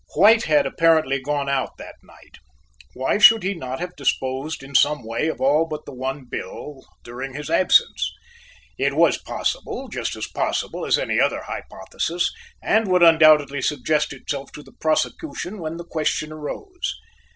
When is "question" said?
15.85-16.31